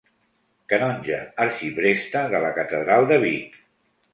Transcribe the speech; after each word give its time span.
Canonge 0.73 1.19
arxipreste 1.45 2.25
de 2.33 2.41
la 2.47 2.51
catedral 2.59 3.07
de 3.13 3.21
Vic. 3.27 3.65